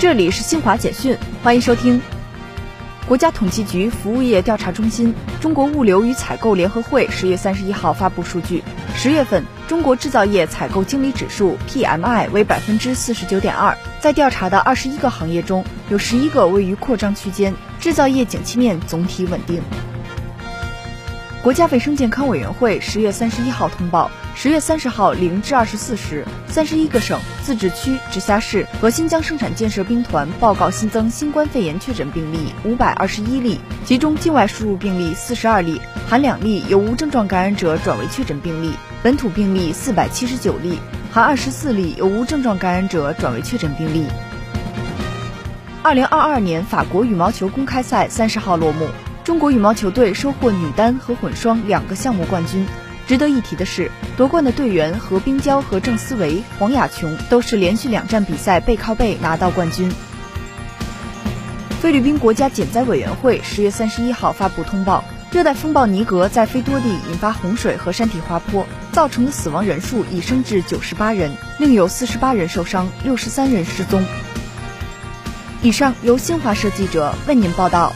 [0.00, 2.00] 这里是新华简讯，欢迎收听。
[3.08, 8.62] 国家统计局服务业调查中心、中国物流与采购联合会十月三十一号发布数据，
[8.94, 19.60] 十月份中国制造业采购经理指数 PMI 为百分之四十九点二，在调查的二十一个行业中，有十一个位于扩张区间，制造业景气面总体稳定。
[21.40, 38.72] 国家卫生健康委员会十月三十一号通报，十月三十号零至二十四时，三十一个省、自治区、直辖市和新疆生产建设兵团报告新增新冠肺炎确诊病例五百二十一例，其中境外输入病例四十二例，含两例由无症状感染者转为确诊病例；
[39.04, 40.80] 本土病例四百七十九例，
[41.12, 44.06] 含二十四例由无症状感染者转为确诊病例。
[45.84, 48.88] 二零二二年法国羽毛球公开赛三十号落幕。
[49.28, 52.66] 中国羽毛球队收获女单和混双两个项目冠军。
[53.06, 59.92] 值得一提的是，夺冠的队员何冰娇和郑思维、黄雅琼都是连续两站比赛背靠背拿到冠军。
[61.82, 74.02] 菲律宾国家减灾委员会十月三十一号发布通报，热带风暴尼格在菲多地引发洪水和山体滑坡，造成的死亡人数已升至九十八人，另有四十八人受伤，六十三人失踪。
[75.60, 77.92] 以上由新华社记者为您报道。